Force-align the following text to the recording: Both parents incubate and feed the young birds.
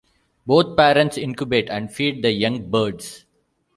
Both 0.47 0.75
parents 0.75 1.15
incubate 1.15 1.69
and 1.69 1.93
feed 1.93 2.23
the 2.23 2.31
young 2.31 2.71
birds. 2.71 3.25